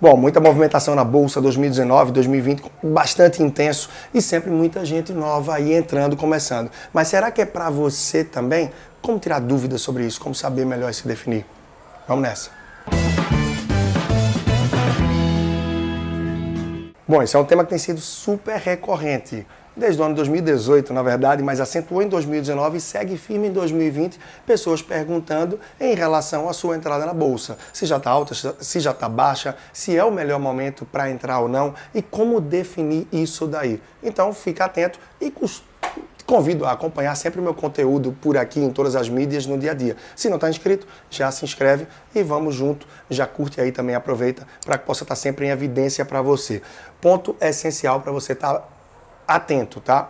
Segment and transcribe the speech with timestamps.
[0.00, 5.72] Bom, muita movimentação na bolsa 2019, 2020, bastante intenso e sempre muita gente nova aí
[5.74, 6.70] entrando, começando.
[6.92, 8.70] Mas será que é para você também?
[9.02, 10.20] Como tirar dúvidas sobre isso?
[10.20, 11.44] Como saber melhor se definir?
[12.06, 12.50] Vamos nessa.
[17.08, 19.44] Bom, esse é um tema que tem sido super recorrente
[19.78, 24.18] desde o ano 2018, na verdade, mas acentuou em 2019 e segue firme em 2020,
[24.44, 27.56] pessoas perguntando em relação à sua entrada na bolsa.
[27.72, 31.38] Se já está alta, se já está baixa, se é o melhor momento para entrar
[31.38, 33.80] ou não e como definir isso daí.
[34.02, 35.32] Então, fica atento e
[36.26, 39.70] convido a acompanhar sempre o meu conteúdo por aqui em todas as mídias no dia
[39.70, 39.96] a dia.
[40.14, 42.86] Se não está inscrito, já se inscreve e vamos junto.
[43.08, 46.60] Já curte aí também, aproveita para que possa estar tá sempre em evidência para você.
[47.00, 48.77] Ponto essencial para você estar tá
[49.28, 50.08] atento, tá?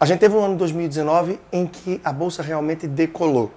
[0.00, 3.52] A gente teve um ano 2019 em que a bolsa realmente decolou.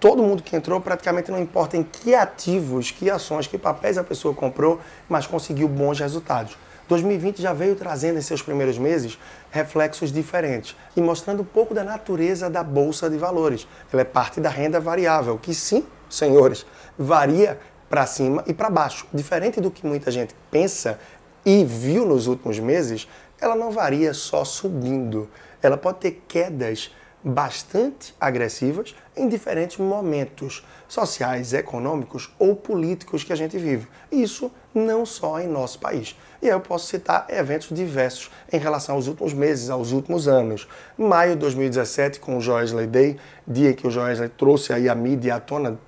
[0.00, 4.04] Todo mundo que entrou, praticamente não importa em que ativos, que ações, que papéis a
[4.04, 6.56] pessoa comprou, mas conseguiu bons resultados.
[6.88, 9.18] 2020 já veio trazendo em seus primeiros meses
[9.50, 13.66] reflexos diferentes e mostrando um pouco da natureza da bolsa de valores.
[13.92, 16.64] Ela é parte da renda variável, que sim, senhores,
[16.98, 19.06] varia para cima e para baixo.
[19.12, 20.98] Diferente do que muita gente pensa
[21.46, 23.06] e viu nos últimos meses,
[23.40, 25.30] ela não varia só subindo.
[25.62, 33.36] Ela pode ter quedas bastante agressivas em diferentes momentos sociais, econômicos ou políticos que a
[33.36, 33.86] gente vive.
[34.10, 36.16] Isso não só em nosso país.
[36.42, 40.68] E aí eu posso citar eventos diversos em relação aos últimos meses, aos últimos anos.
[40.98, 45.36] Maio de 2017, com o Joesley Day, dia que o Joesley trouxe aí a mídia
[45.36, 45.78] à tona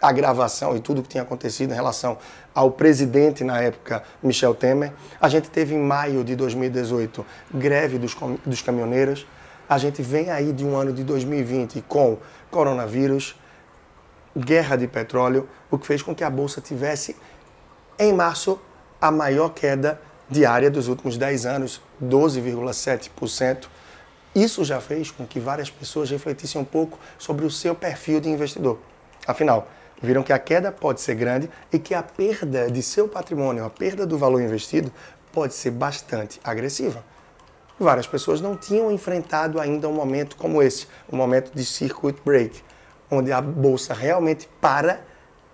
[0.00, 2.18] a gravação e tudo que tinha acontecido em relação
[2.54, 4.92] ao presidente na época, Michel Temer.
[5.20, 9.26] A gente teve em maio de 2018 greve dos, dos caminhoneiros.
[9.68, 12.18] A gente vem aí de um ano de 2020 com
[12.50, 13.38] coronavírus,
[14.36, 17.16] guerra de petróleo, o que fez com que a bolsa tivesse
[17.98, 18.60] em março
[19.00, 23.66] a maior queda diária dos últimos 10 anos, 12,7%.
[24.34, 28.28] Isso já fez com que várias pessoas refletissem um pouco sobre o seu perfil de
[28.28, 28.78] investidor.
[29.26, 29.68] Afinal,
[30.02, 33.70] viram que a queda pode ser grande e que a perda de seu patrimônio, a
[33.70, 34.92] perda do valor investido,
[35.32, 37.04] pode ser bastante agressiva.
[37.78, 42.60] Várias pessoas não tinham enfrentado ainda um momento como esse, um momento de circuit break,
[43.10, 45.00] onde a bolsa realmente para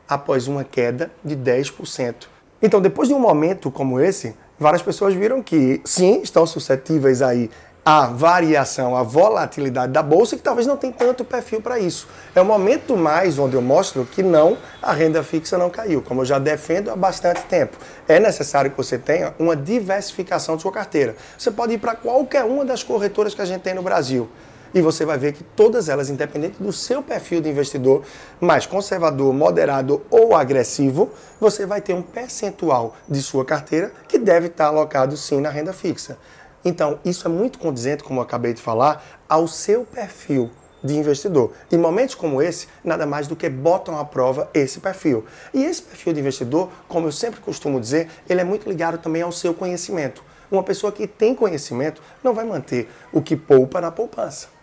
[0.08, 2.26] após uma queda de 10%.
[2.60, 7.50] Então, depois de um momento como esse, várias pessoas viram que sim, estão suscetíveis aí
[7.88, 12.08] a variação, a volatilidade da bolsa, que talvez não tenha tanto perfil para isso.
[12.34, 16.22] É o momento mais onde eu mostro que não, a renda fixa não caiu, como
[16.22, 17.76] eu já defendo há bastante tempo.
[18.08, 21.14] É necessário que você tenha uma diversificação de sua carteira.
[21.38, 24.28] Você pode ir para qualquer uma das corretoras que a gente tem no Brasil
[24.74, 28.02] e você vai ver que todas elas, independente do seu perfil de investidor,
[28.40, 31.08] mais conservador, moderado ou agressivo,
[31.40, 35.72] você vai ter um percentual de sua carteira que deve estar alocado sim na renda
[35.72, 36.18] fixa.
[36.66, 40.50] Então, isso é muito condizente, como eu acabei de falar, ao seu perfil
[40.82, 41.52] de investidor.
[41.70, 45.24] Em momentos como esse, nada mais do que botam à prova esse perfil.
[45.54, 49.22] E esse perfil de investidor, como eu sempre costumo dizer, ele é muito ligado também
[49.22, 50.24] ao seu conhecimento.
[50.50, 54.55] Uma pessoa que tem conhecimento não vai manter o que poupa na poupança.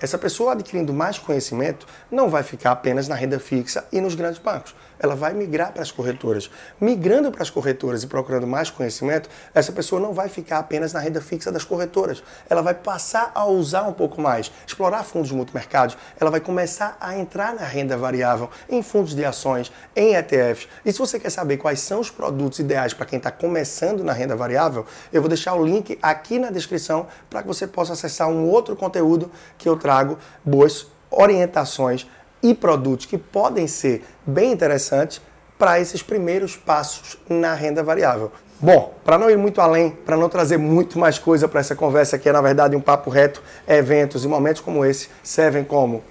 [0.00, 4.40] Essa pessoa adquirindo mais conhecimento não vai ficar apenas na renda fixa e nos grandes
[4.40, 4.74] bancos.
[4.98, 6.50] Ela vai migrar para as corretoras.
[6.80, 11.00] Migrando para as corretoras e procurando mais conhecimento, essa pessoa não vai ficar apenas na
[11.00, 12.22] renda fixa das corretoras.
[12.48, 15.98] Ela vai passar a usar um pouco mais, explorar fundos multimercados.
[16.18, 20.66] Ela vai começar a entrar na renda variável, em fundos de ações, em ETFs.
[20.84, 24.12] E se você quer saber quais são os produtos ideais para quem está começando na
[24.12, 28.28] renda variável, eu vou deixar o link aqui na descrição para que você possa acessar
[28.28, 32.06] um outro conteúdo que eu trago trago boas orientações
[32.40, 35.20] e produtos que podem ser bem interessantes
[35.58, 38.30] para esses primeiros passos na renda variável.
[38.60, 42.18] Bom, para não ir muito além, para não trazer muito mais coisa para essa conversa,
[42.18, 46.04] que é na verdade um papo reto, eventos e momentos como esse servem como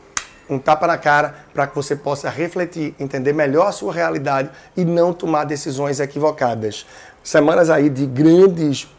[0.49, 4.83] um tapa na cara para que você possa refletir, entender melhor a sua realidade e
[4.83, 6.85] não tomar decisões equivocadas.
[7.23, 8.89] Semanas aí de grandes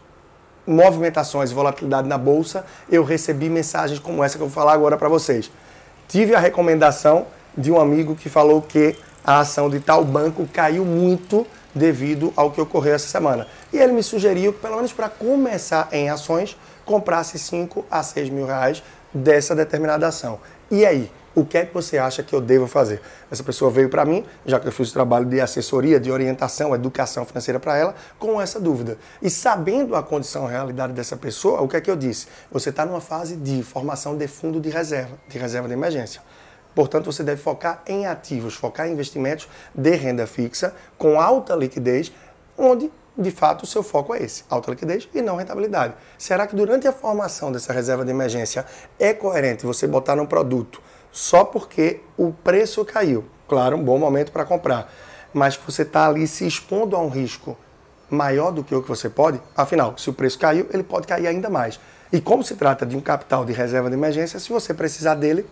[0.70, 4.96] movimentações e volatilidade na bolsa, eu recebi mensagens como essa que eu vou falar agora
[4.96, 5.50] para vocês.
[6.08, 7.26] Tive a recomendação
[7.56, 12.50] de um amigo que falou que a ação de tal banco caiu muito devido ao
[12.50, 13.46] que ocorreu essa semana.
[13.72, 18.30] E ele me sugeriu que, pelo menos para começar em ações, comprasse 5 a 6
[18.30, 18.82] mil reais
[19.12, 20.38] dessa determinada ação.
[20.70, 21.10] E aí?
[21.34, 23.00] O que é que você acha que eu devo fazer?
[23.30, 26.74] Essa pessoa veio para mim, já que eu fiz o trabalho de assessoria, de orientação,
[26.74, 28.98] educação financeira para ela, com essa dúvida.
[29.22, 32.26] E sabendo a condição, a realidade dessa pessoa, o que é que eu disse?
[32.50, 36.20] Você está numa fase de formação de fundo de reserva, de reserva de emergência.
[36.74, 42.12] Portanto, você deve focar em ativos, focar em investimentos de renda fixa, com alta liquidez,
[42.56, 45.94] onde de fato o seu foco é esse, alta liquidez e não rentabilidade.
[46.16, 48.64] Será que durante a formação dessa reserva de emergência
[48.98, 50.80] é coerente você botar num produto
[51.12, 53.24] só porque o preço caiu?
[53.48, 54.92] Claro, um bom momento para comprar,
[55.32, 57.56] mas você está ali se expondo a um risco
[58.08, 61.26] maior do que o que você pode, afinal, se o preço caiu, ele pode cair
[61.26, 61.78] ainda mais.
[62.12, 65.46] E como se trata de um capital de reserva de emergência, se você precisar dele,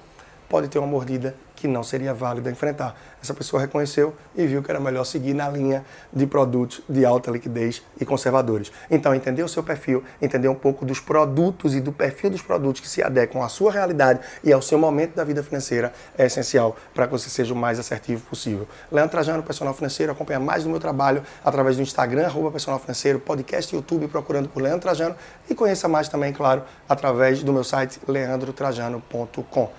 [0.49, 2.97] pode ter uma mordida que não seria válida enfrentar.
[3.21, 7.31] Essa pessoa reconheceu e viu que era melhor seguir na linha de produtos de alta
[7.31, 8.71] liquidez e conservadores.
[8.89, 12.81] Então, entender o seu perfil, entender um pouco dos produtos e do perfil dos produtos
[12.81, 16.77] que se adequam à sua realidade e ao seu momento da vida financeira é essencial
[16.95, 18.69] para que você seja o mais assertivo possível.
[18.91, 23.19] Leandro Trajano, personal financeiro, acompanha mais do meu trabalho através do Instagram, arroba personal financeiro,
[23.19, 25.17] podcast YouTube, procurando por Leandro Trajano
[25.51, 29.71] e conheça mais também, claro, através do meu site leandrotrajano.com.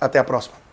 [0.00, 0.63] Até a próxima.